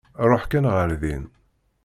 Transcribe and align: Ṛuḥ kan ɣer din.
Ṛuḥ 0.31 0.43
kan 0.51 0.65
ɣer 0.73 0.89
din. 1.01 1.23